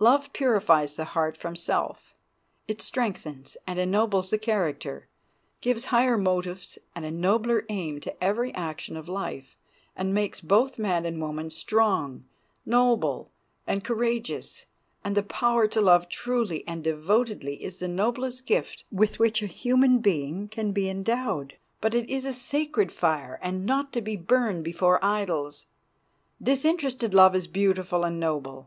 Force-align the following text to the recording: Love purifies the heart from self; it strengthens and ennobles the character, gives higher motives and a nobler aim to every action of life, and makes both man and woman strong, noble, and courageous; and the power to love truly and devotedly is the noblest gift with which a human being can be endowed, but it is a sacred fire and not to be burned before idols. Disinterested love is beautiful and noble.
Love 0.00 0.32
purifies 0.32 0.96
the 0.96 1.04
heart 1.04 1.36
from 1.36 1.54
self; 1.54 2.12
it 2.66 2.82
strengthens 2.82 3.56
and 3.68 3.78
ennobles 3.78 4.30
the 4.30 4.36
character, 4.36 5.06
gives 5.60 5.84
higher 5.84 6.18
motives 6.18 6.76
and 6.96 7.04
a 7.04 7.10
nobler 7.12 7.64
aim 7.68 8.00
to 8.00 8.12
every 8.20 8.52
action 8.56 8.96
of 8.96 9.08
life, 9.08 9.56
and 9.94 10.12
makes 10.12 10.40
both 10.40 10.76
man 10.76 11.06
and 11.06 11.20
woman 11.20 11.50
strong, 11.50 12.24
noble, 12.64 13.30
and 13.64 13.84
courageous; 13.84 14.66
and 15.04 15.16
the 15.16 15.22
power 15.22 15.68
to 15.68 15.80
love 15.80 16.08
truly 16.08 16.66
and 16.66 16.82
devotedly 16.82 17.62
is 17.62 17.78
the 17.78 17.86
noblest 17.86 18.44
gift 18.44 18.82
with 18.90 19.20
which 19.20 19.40
a 19.40 19.46
human 19.46 20.00
being 20.00 20.48
can 20.48 20.72
be 20.72 20.88
endowed, 20.90 21.54
but 21.80 21.94
it 21.94 22.10
is 22.10 22.26
a 22.26 22.32
sacred 22.32 22.90
fire 22.90 23.38
and 23.40 23.64
not 23.64 23.92
to 23.92 24.02
be 24.02 24.16
burned 24.16 24.64
before 24.64 24.98
idols. 25.00 25.66
Disinterested 26.42 27.14
love 27.14 27.36
is 27.36 27.46
beautiful 27.46 28.02
and 28.02 28.18
noble. 28.18 28.64